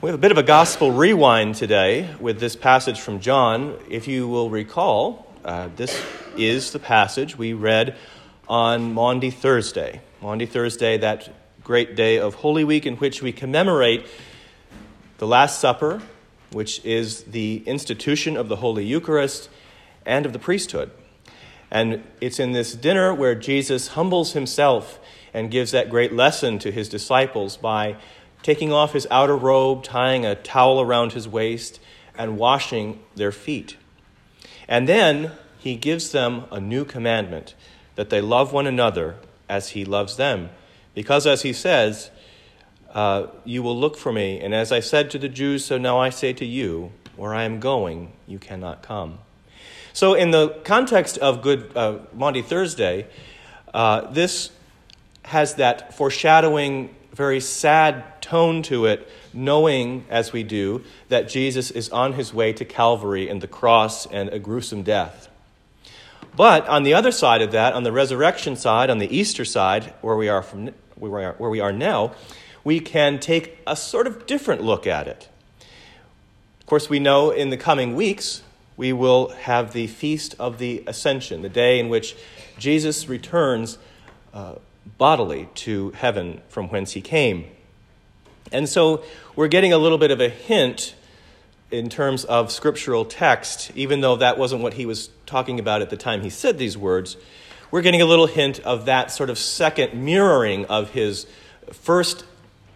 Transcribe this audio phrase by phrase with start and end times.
[0.00, 3.76] We have a bit of a gospel rewind today with this passage from John.
[3.90, 6.00] If you will recall, uh, this
[6.36, 7.96] is the passage we read
[8.48, 10.00] on Maundy Thursday.
[10.22, 11.28] Maundy Thursday, that
[11.64, 14.06] great day of Holy Week in which we commemorate
[15.18, 16.00] the Last Supper,
[16.52, 19.48] which is the institution of the Holy Eucharist
[20.06, 20.92] and of the priesthood.
[21.72, 25.00] And it's in this dinner where Jesus humbles himself
[25.34, 27.96] and gives that great lesson to his disciples by
[28.42, 31.80] taking off his outer robe, tying a towel around his waist,
[32.16, 33.76] and washing their feet.
[34.66, 37.54] And then he gives them a new commandment
[37.94, 39.16] that they love one another
[39.48, 40.50] as he loves them.
[40.94, 42.10] Because, as he says,
[42.92, 45.98] uh, you will look for me, and as I said to the Jews, so now
[45.98, 49.18] I say to you, where I am going, you cannot come.
[49.92, 51.98] So, in the context of Good uh,
[52.42, 53.06] Thursday,
[53.74, 54.50] uh, this
[55.24, 61.90] has that foreshadowing, very sad tone to it, knowing, as we do, that Jesus is
[61.90, 65.28] on his way to Calvary and the cross and a gruesome death.
[66.36, 69.92] But on the other side of that, on the resurrection side, on the Easter side,
[70.02, 72.12] where we are, from, where we are, now,
[72.62, 75.28] we can take a sort of different look at it.
[76.60, 78.42] Of course, we know in the coming weeks
[78.76, 82.14] we will have the Feast of the Ascension, the day in which
[82.58, 83.78] Jesus returns
[84.32, 84.56] uh,
[84.96, 87.46] bodily to heaven from whence he came.
[88.50, 89.02] And so
[89.36, 90.94] we're getting a little bit of a hint
[91.70, 95.90] in terms of scriptural text, even though that wasn't what he was talking about at
[95.90, 97.16] the time he said these words.
[97.70, 101.26] We're getting a little hint of that sort of second mirroring of his
[101.70, 102.24] first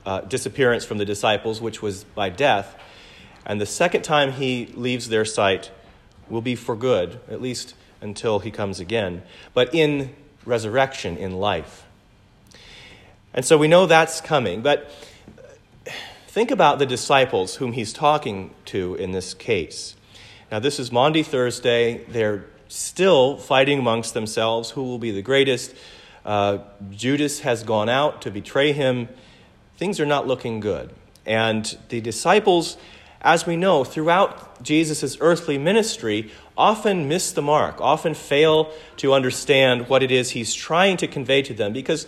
[0.05, 2.77] uh, disappearance from the disciples, which was by death.
[3.47, 5.71] And the second time he leaves their sight
[6.29, 9.23] will be for good, at least until he comes again,
[9.55, 11.87] but in resurrection, in life.
[13.35, 14.61] And so we know that's coming.
[14.63, 14.91] But
[16.29, 19.97] think about the disciples whom he's talking to in this case.
[20.51, 22.05] Now, this is Maundy Thursday.
[22.09, 25.75] They're still fighting amongst themselves who will be the greatest.
[26.25, 26.59] Uh,
[26.91, 29.09] Judas has gone out to betray him.
[29.77, 30.91] Things are not looking good.
[31.25, 32.77] And the disciples,
[33.23, 39.89] as we know, throughout Jesus' earthly ministry, often miss the mark, often fail to understand
[39.89, 42.07] what it is he's trying to convey to them because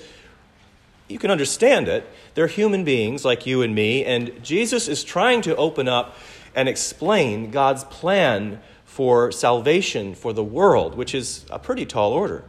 [1.09, 2.09] you can understand it.
[2.35, 6.17] They're human beings like you and me, and Jesus is trying to open up
[6.55, 12.45] and explain God's plan for salvation for the world, which is a pretty tall order.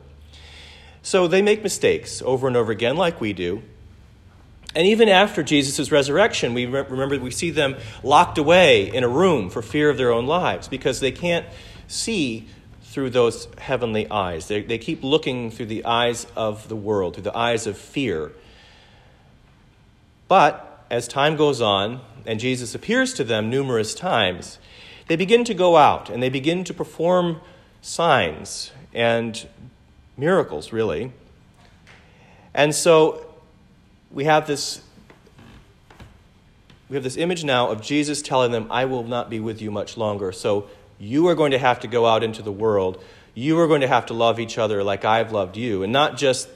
[1.01, 3.63] So they make mistakes over and over again, like we do.
[4.75, 9.49] And even after Jesus' resurrection, we remember we see them locked away in a room
[9.49, 11.45] for fear of their own lives because they can't
[11.87, 12.47] see
[12.83, 14.47] through those heavenly eyes.
[14.47, 18.31] They, they keep looking through the eyes of the world, through the eyes of fear.
[20.27, 24.57] But as time goes on, and Jesus appears to them numerous times,
[25.07, 27.41] they begin to go out and they begin to perform
[27.81, 29.47] signs and
[30.17, 31.11] miracles, really.
[32.53, 33.25] And so
[34.11, 34.81] we have this
[36.87, 39.71] we have this image now of Jesus telling them, I will not be with you
[39.71, 40.31] much longer.
[40.31, 40.67] So
[40.99, 43.03] you are going to have to go out into the world.
[43.33, 45.81] You are going to have to love each other like I've loved you.
[45.81, 46.47] And not just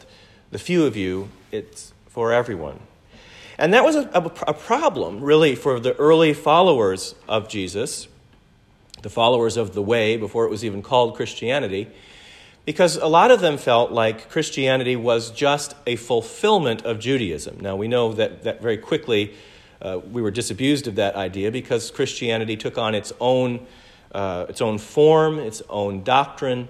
[0.52, 2.80] the few of you, it's for everyone.
[3.60, 4.10] And that was a,
[4.48, 8.08] a, problem, really, for the early followers of Jesus,
[9.02, 11.90] the followers of the way before it was even called Christianity,
[12.64, 17.60] because a lot of them felt like Christianity was just a fulfillment of Judaism.
[17.60, 19.34] Now, we know that, that very quickly
[19.82, 23.68] uh, we were disabused of that idea because Christianity took on its own,
[24.14, 26.70] uh, its own form, its own doctrine,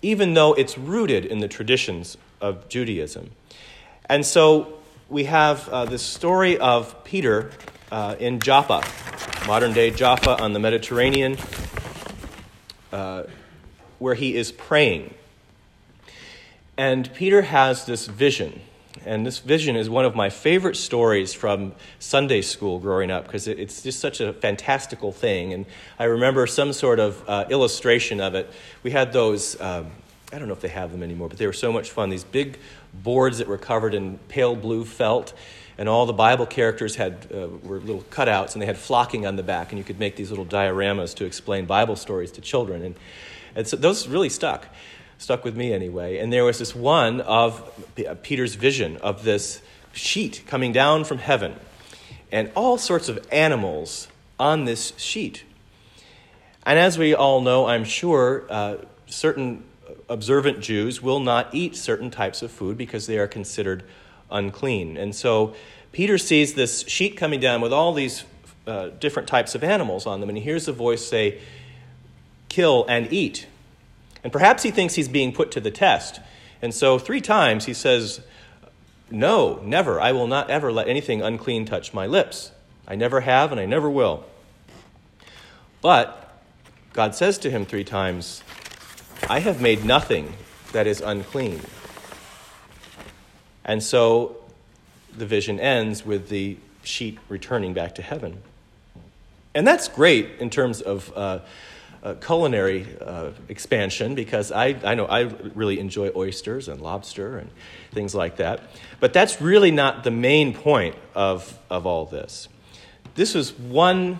[0.00, 3.32] even though it's rooted in the traditions of Judaism.
[4.08, 4.79] And so
[5.10, 7.50] we have uh, this story of Peter
[7.90, 8.84] uh, in Joppa,
[9.44, 11.36] modern day Jaffa on the Mediterranean,
[12.92, 13.24] uh,
[13.98, 15.12] where he is praying.
[16.76, 18.60] And Peter has this vision.
[19.04, 23.48] And this vision is one of my favorite stories from Sunday school growing up because
[23.48, 25.52] it's just such a fantastical thing.
[25.52, 25.66] And
[25.98, 28.48] I remember some sort of uh, illustration of it.
[28.84, 29.90] We had those, um,
[30.32, 32.10] I don't know if they have them anymore, but they were so much fun.
[32.10, 32.58] These big
[32.92, 35.32] boards that were covered in pale blue felt,
[35.78, 39.36] and all the Bible characters had uh, were little cutouts, and they had flocking on
[39.36, 42.82] the back, and you could make these little dioramas to explain Bible stories to children,
[42.82, 42.94] and,
[43.54, 44.66] and so those really stuck,
[45.18, 46.18] stuck with me anyway.
[46.18, 47.62] And there was this one of
[48.22, 51.54] Peter's vision of this sheet coming down from heaven,
[52.30, 54.08] and all sorts of animals
[54.38, 55.44] on this sheet.
[56.64, 58.76] And as we all know, I'm sure, uh,
[59.06, 59.64] certain
[60.08, 63.84] observant Jews will not eat certain types of food because they are considered
[64.30, 64.96] unclean.
[64.96, 65.54] And so
[65.92, 68.24] Peter sees this sheet coming down with all these
[68.66, 71.40] uh, different types of animals on them, and he hears a voice say,
[72.48, 73.46] Kill and eat.
[74.22, 76.20] And perhaps he thinks he's being put to the test.
[76.60, 78.20] And so, three times he says,
[79.10, 80.00] No, never.
[80.00, 82.52] I will not ever let anything unclean touch my lips.
[82.86, 84.24] I never have, and I never will.
[85.80, 86.40] But
[86.92, 88.42] God says to him three times,
[89.28, 90.34] I have made nothing
[90.72, 91.60] that is unclean.
[93.64, 94.36] And so
[95.16, 98.42] the vision ends with the sheet returning back to heaven.
[99.54, 101.40] And that's great in terms of uh,
[102.02, 105.22] uh, culinary uh, expansion because I, I know I
[105.54, 107.50] really enjoy oysters and lobster and
[107.92, 108.62] things like that.
[109.00, 112.48] But that's really not the main point of, of all this.
[113.14, 114.18] This is one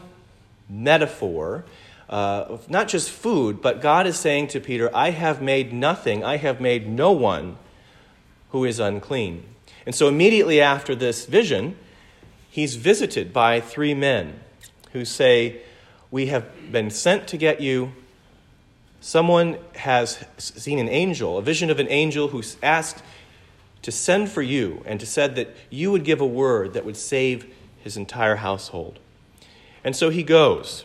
[0.68, 1.64] metaphor
[2.10, 6.38] uh, not just food, but God is saying to Peter, I have made nothing, I
[6.38, 7.56] have made no one
[8.50, 9.44] who is unclean.
[9.86, 11.76] And so immediately after this vision,
[12.50, 14.40] he's visited by three men
[14.92, 15.62] who say,
[16.10, 17.92] We have been sent to get you.
[19.00, 23.04] Someone has seen an angel, a vision of an angel who's asked
[23.82, 26.96] to send for you and to said that you would give a word that would
[26.96, 28.98] save his entire household.
[29.84, 30.84] And so he goes.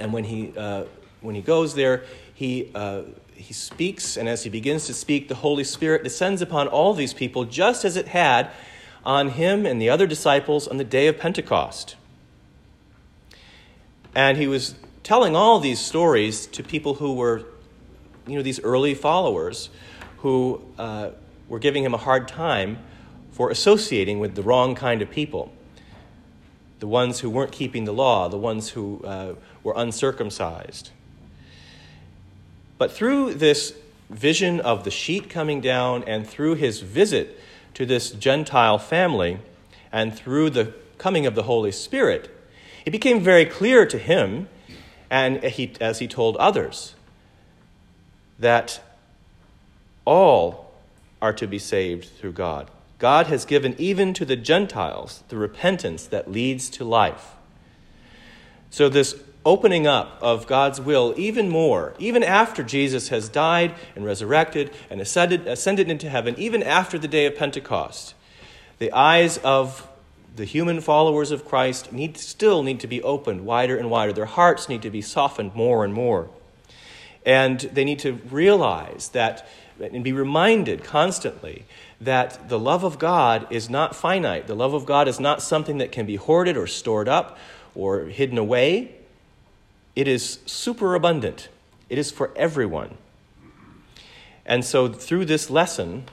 [0.00, 0.84] And when he, uh,
[1.20, 2.04] when he goes there,
[2.34, 3.02] he, uh,
[3.34, 7.14] he speaks, and as he begins to speak, the Holy Spirit descends upon all these
[7.14, 8.50] people just as it had
[9.04, 11.96] on him and the other disciples on the day of Pentecost.
[14.14, 17.44] And he was telling all these stories to people who were,
[18.26, 19.70] you know, these early followers
[20.18, 21.10] who uh,
[21.48, 22.78] were giving him a hard time
[23.32, 25.52] for associating with the wrong kind of people.
[26.80, 30.90] The ones who weren't keeping the law, the ones who uh, were uncircumcised.
[32.78, 33.74] But through this
[34.08, 37.38] vision of the sheet coming down and through his visit
[37.74, 39.38] to this Gentile family
[39.92, 42.30] and through the coming of the Holy Spirit,
[42.84, 44.48] it became very clear to him,
[45.10, 46.94] and he, as he told others,
[48.38, 48.80] that
[50.04, 50.72] all
[51.20, 52.70] are to be saved through God.
[53.00, 57.34] God has given even to the Gentiles the repentance that leads to life.
[58.70, 64.04] So, this opening up of God's will even more, even after Jesus has died and
[64.04, 68.14] resurrected and ascended, ascended into heaven, even after the day of Pentecost.
[68.78, 69.88] The eyes of
[70.36, 74.12] the human followers of Christ need, still need to be opened wider and wider.
[74.12, 76.28] Their hearts need to be softened more and more.
[77.24, 79.48] And they need to realize that
[79.80, 81.64] and be reminded constantly
[82.00, 84.46] that the love of God is not finite.
[84.46, 87.38] The love of God is not something that can be hoarded or stored up
[87.74, 88.94] or hidden away.
[89.96, 91.48] It is superabundant,
[91.88, 92.96] it is for everyone.
[94.46, 96.04] And so, through this lesson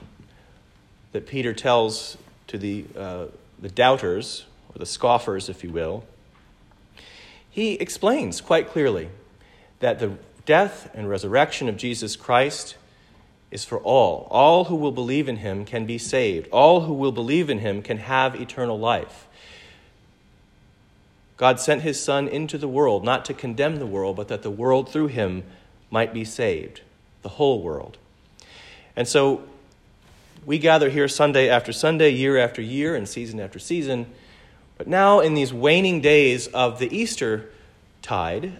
[1.12, 2.16] that Peter tells
[2.46, 3.26] to the, uh,
[3.58, 4.44] the doubters,
[4.74, 6.04] or the scoffers, if you will,
[7.50, 9.08] he explains quite clearly
[9.80, 10.12] that the
[10.44, 12.76] death and resurrection of Jesus Christ
[13.50, 14.28] is for all.
[14.30, 16.48] All who will believe in him can be saved.
[16.50, 19.26] All who will believe in him can have eternal life.
[21.36, 24.50] God sent his Son into the world, not to condemn the world, but that the
[24.50, 25.44] world through him
[25.90, 26.82] might be saved,
[27.22, 27.96] the whole world.
[28.96, 29.42] And so
[30.44, 34.06] we gather here Sunday after Sunday, year after year, and season after season.
[34.76, 37.50] But now, in these waning days of the Easter
[38.02, 38.52] tide,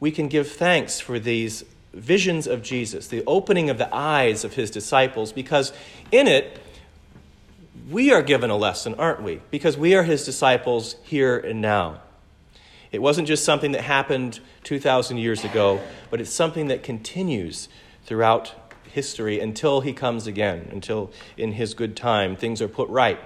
[0.00, 4.54] we can give thanks for these visions of Jesus, the opening of the eyes of
[4.54, 5.72] his disciples, because
[6.12, 6.60] in it,
[7.90, 9.40] we are given a lesson, aren't we?
[9.50, 12.00] Because we are his disciples here and now.
[12.92, 15.80] It wasn't just something that happened 2,000 years ago,
[16.10, 17.68] but it's something that continues
[18.04, 18.54] throughout
[18.90, 23.20] history until he comes again, until in his good time things are put right.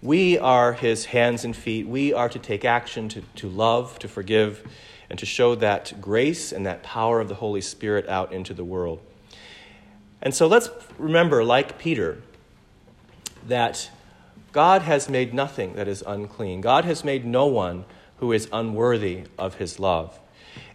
[0.00, 1.88] We are his hands and feet.
[1.88, 4.64] We are to take action, to, to love, to forgive,
[5.10, 8.64] and to show that grace and that power of the Holy Spirit out into the
[8.64, 9.00] world.
[10.22, 12.22] And so let's remember, like Peter,
[13.46, 13.90] that
[14.52, 16.60] God has made nothing that is unclean.
[16.60, 17.84] God has made no one
[18.18, 20.18] who is unworthy of his love.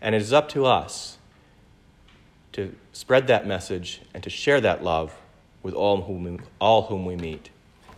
[0.01, 1.18] And it is up to us
[2.53, 5.13] to spread that message and to share that love
[5.62, 7.50] with all whom all whom we meet.